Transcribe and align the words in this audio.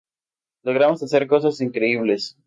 Logramos 0.63 1.03
hacer 1.03 1.27
cosas 1.27 1.61
increíbles". 1.61 2.35